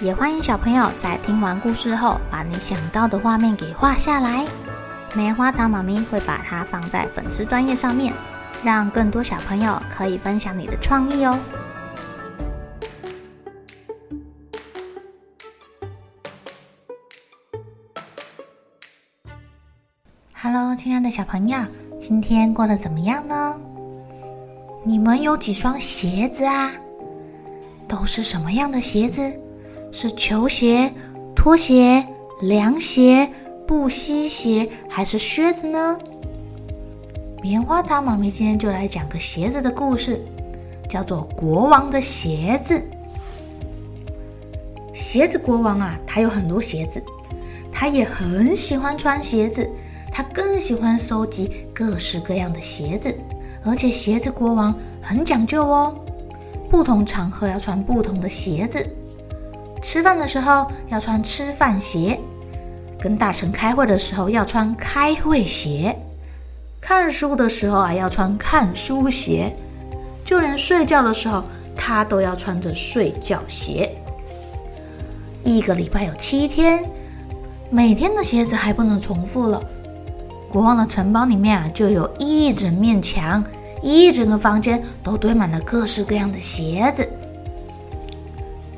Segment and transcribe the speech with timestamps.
[0.00, 4.46] 也欢迎小朋友在听完故事后，把你想到的画面给画下来。
[5.14, 8.12] 棉花糖妈咪会把它放在粉丝专页上面，
[8.62, 11.38] 让更多小朋友可以分享你的创意哦。
[20.34, 21.58] Hello，亲爱的小朋友，
[21.98, 23.58] 今天过得怎么样呢？
[24.84, 26.70] 你们有几双鞋子啊？
[27.88, 29.40] 都是什么样的鞋子？
[29.98, 30.92] 是球鞋、
[31.34, 32.06] 拖鞋、
[32.42, 33.26] 凉鞋、
[33.66, 35.98] 布鞋鞋，还是靴子呢？
[37.42, 40.22] 棉花糖妈咪今天就来讲个鞋子的故事，
[40.86, 42.74] 叫做《国王的鞋子》。
[44.92, 47.02] 鞋子国王啊，他有很多鞋子，
[47.72, 49.66] 他也很喜欢穿鞋子，
[50.12, 53.16] 他更喜欢收集各式各样的鞋子，
[53.64, 55.98] 而且鞋子国王很讲究哦，
[56.68, 58.86] 不同场合要穿不同的鞋子。
[59.86, 62.18] 吃饭的时候要穿吃饭鞋，
[62.98, 65.96] 跟大臣开会的时候要穿开会鞋，
[66.80, 69.54] 看书的时候啊要穿看书鞋，
[70.24, 71.44] 就连睡觉的时候
[71.76, 73.88] 他都要穿着睡觉鞋。
[75.44, 76.82] 一个礼拜有七天，
[77.70, 79.62] 每天的鞋子还不能重复了。
[80.50, 83.42] 国王的城堡里面啊，就有一整面墙，
[83.80, 87.08] 一整个房间都堆满了各式各样的鞋子。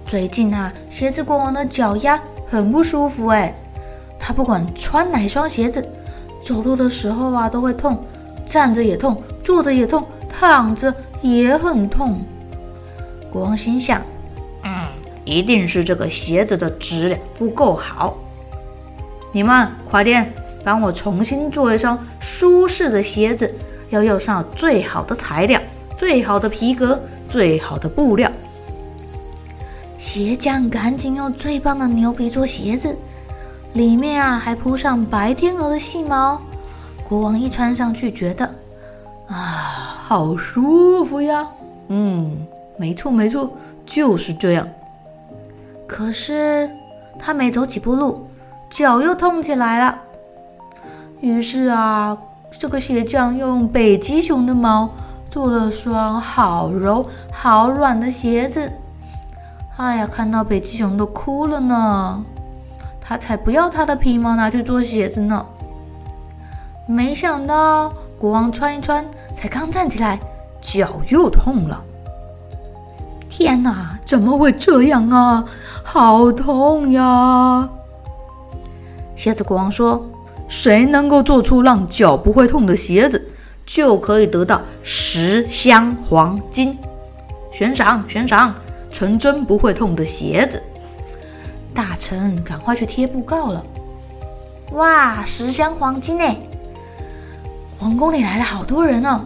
[0.09, 3.55] 最近啊，鞋子国王的脚丫很不舒服哎，
[4.19, 5.87] 他不管穿哪双鞋子，
[6.43, 8.03] 走路的时候啊都会痛，
[8.47, 12.22] 站着也痛，坐着也痛，躺着也很痛。
[13.31, 14.00] 国王心想，
[14.65, 14.87] 嗯，
[15.27, 18.16] 一定是这个鞋子的质量不够好。
[19.31, 20.32] 你们快点
[20.65, 23.55] 帮我重新做一双舒适的鞋子，
[23.91, 25.61] 要用上最好的材料，
[25.99, 28.32] 最好的皮革，最好的布料。
[29.98, 32.97] 鞋匠赶紧用最棒的牛皮做鞋子，
[33.72, 36.41] 里面啊还铺上白天鹅的细毛。
[37.06, 38.47] 国王一穿上去，觉得
[39.26, 39.34] 啊，
[40.04, 41.44] 好舒服呀！
[41.88, 43.50] 嗯，没错没错，
[43.84, 44.69] 就是这样。
[45.87, 46.70] 可是
[47.19, 48.25] 他没走几步路，
[48.70, 49.98] 脚又痛起来了。
[51.20, 52.16] 于是啊，
[52.56, 54.88] 这个鞋匠用北极熊的毛
[55.28, 58.70] 做了双好柔好软的鞋子。
[59.78, 62.25] 哎呀，看到北极熊都哭了呢，
[63.00, 65.47] 他才不要他的皮毛拿去做鞋子呢。
[66.89, 69.05] 没想到国王穿一穿，
[69.37, 70.19] 才刚站起来，
[70.61, 71.81] 脚又痛了。
[73.28, 75.44] 天哪，怎么会这样啊？
[75.84, 77.69] 好痛呀！
[79.15, 80.05] 鞋子国王说
[80.50, 83.31] ：“谁能够做出让脚不会痛的鞋子，
[83.65, 86.77] 就可以得到十箱黄金。
[87.53, 88.53] 悬赏，悬赏！”
[88.91, 90.62] 成真不会痛的鞋子，
[91.75, 93.65] 大臣赶快去贴布告了。
[94.72, 96.25] 哇，十箱黄金呢！
[97.78, 99.21] 皇宫里来了好多人哦，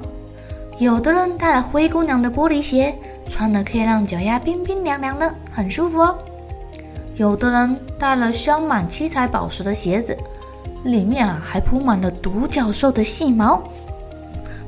[0.78, 2.94] 有的人带了灰姑娘的玻璃鞋，
[3.26, 6.18] 穿了可以让脚丫冰冰凉凉的，很舒服哦。
[7.16, 10.16] 有的人带了镶满七彩宝石的鞋子，
[10.84, 13.62] 里面啊还铺满了独角兽的细毛，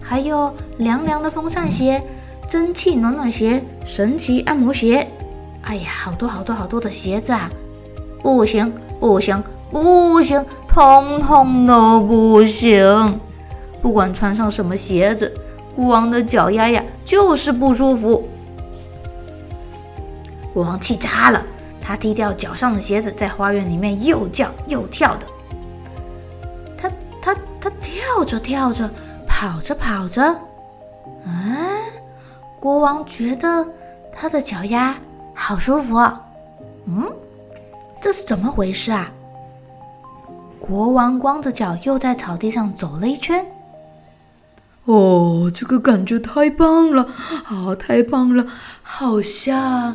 [0.01, 2.03] 还有凉凉的风扇鞋。
[2.49, 5.09] 蒸汽暖暖鞋、神奇按摩鞋，
[5.63, 7.51] 哎呀，好多好多好多的鞋子啊！
[8.23, 13.21] 不行不行不行，通通都不行！
[13.83, 15.33] 不管穿上什么鞋子，
[15.75, 18.29] 国王的脚丫呀就是不舒服。
[20.53, 21.43] 国王气炸了，
[21.83, 25.27] 他踢掉脚上的鞋子，在花园里面又叫又跳的。
[26.79, 28.89] 他他他跳着跳着，
[29.27, 30.23] 跑着跑着，
[31.27, 31.84] 嗯。
[32.65, 33.69] 国王觉得
[34.11, 34.97] 他的脚丫
[35.35, 35.99] 好舒服，
[36.87, 37.13] 嗯，
[38.01, 39.13] 这是怎么回事啊？
[40.59, 43.45] 国王光着脚又在草地上走了一圈。
[44.87, 47.07] 哦，这个感觉太棒了，
[47.45, 48.47] 啊，太棒了，
[48.83, 49.95] 好像，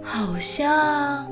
[0.00, 1.26] 好像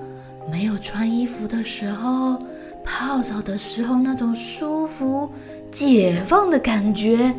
[0.51, 2.37] 没有穿衣服的时候，
[2.85, 5.31] 泡澡的时候那种舒服、
[5.71, 7.33] 解放的感觉。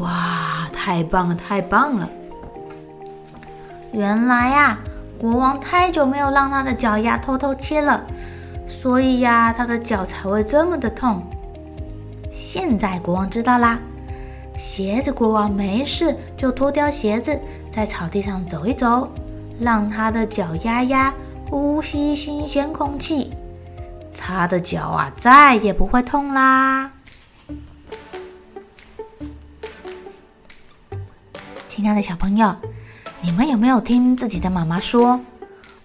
[0.00, 2.08] 哇，太棒了，太棒了！
[3.92, 4.78] 原来呀，
[5.18, 8.04] 国王太久没有让他的脚丫偷偷切了，
[8.66, 11.22] 所以呀，他的脚才会这么的痛。
[12.30, 13.78] 现在国王知道啦，
[14.56, 17.38] 鞋子国王没事就脱掉鞋子，
[17.70, 19.06] 在草地上走一走，
[19.60, 21.12] 让他的脚丫丫
[21.50, 23.30] 呼吸新鲜空气，
[24.16, 26.90] 他的脚啊再也不会痛啦。
[31.68, 32.54] 亲爱的小朋友，
[33.24, 35.20] 你们有没有听自己的妈妈说：“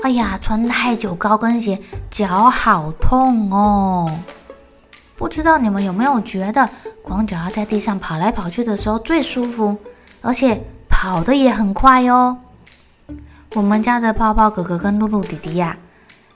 [0.01, 1.79] 哎呀，穿太久高跟鞋，
[2.09, 4.19] 脚好痛哦。”
[5.15, 6.67] 不知道你们有没有觉得，
[7.03, 9.77] 光脚丫在地上跑来跑去的时候最舒服，
[10.21, 12.35] 而且跑得也很快哦。
[13.53, 15.77] 我们家的泡泡哥哥跟露露弟弟呀，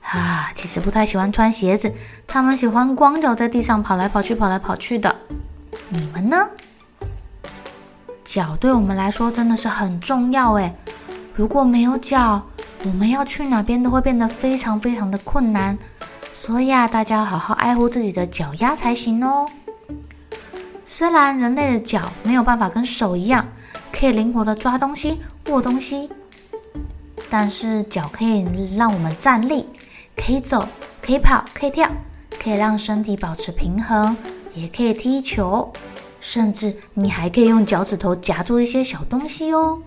[0.03, 1.91] 啊，其实不太喜欢穿鞋子，
[2.27, 5.15] 他们喜欢光脚在地上跑来跑去，跑来跑去的。
[5.89, 6.47] 你们呢？
[8.23, 10.73] 脚对我们来说真的是很重要诶，
[11.33, 12.41] 如果没有脚，
[12.83, 15.77] 我们要去哪边都会变得非常非常的困难。
[16.33, 19.47] 所以啊，大家要好好爱护自己的脚丫才行哦。
[20.85, 23.47] 虽然人类的脚没有办法跟手一样，
[23.91, 26.09] 可以灵活的抓东西、握东西，
[27.29, 28.45] 但是脚可以
[28.75, 29.65] 让我们站立，
[30.15, 30.67] 可以走，
[31.01, 31.89] 可以跑，可以跳，
[32.41, 34.17] 可以让身体保持平衡，
[34.53, 35.71] 也可以踢球，
[36.21, 39.77] 甚至你还可以用脚趾头夹住一些小东西哦。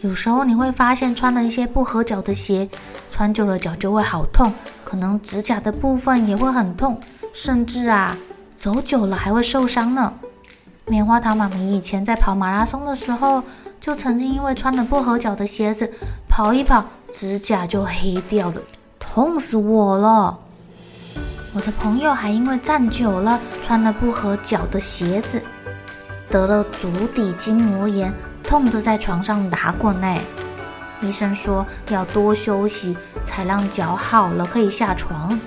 [0.00, 2.68] 有时候你会发现穿了一些不合脚的鞋，
[3.10, 4.52] 穿久了脚就会好痛。
[4.84, 7.00] 可能指甲的部分也会很痛，
[7.32, 8.16] 甚至啊，
[8.56, 10.12] 走久了还会受伤呢。
[10.86, 13.42] 棉花糖妈咪以前在跑马拉松的时候，
[13.80, 15.92] 就曾经因为穿了不合脚的鞋子，
[16.28, 18.60] 跑一跑，指甲就黑掉了，
[19.00, 20.38] 痛死我了。
[21.56, 25.42] 我的朋友还因为站久了，穿了不合脚的鞋子，
[26.28, 28.12] 得了足底筋膜炎，
[28.44, 30.18] 痛得在床上打滚呢。
[31.00, 32.94] 医生说要多休息，
[33.24, 35.40] 才让脚好了可以下床。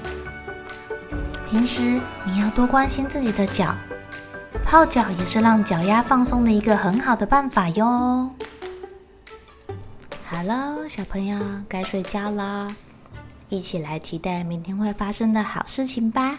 [1.47, 3.75] 平时你要多关心自己的脚，
[4.65, 8.27] 泡脚也是让脚丫放松的一个很好的办法哟。
[10.27, 12.67] 好了，小朋友该睡觉了，
[13.49, 16.37] 一起来期待明天会发生的好事情吧。